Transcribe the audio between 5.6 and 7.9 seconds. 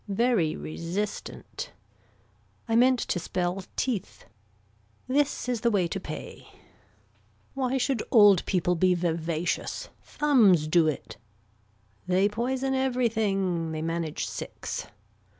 the way to pay. Why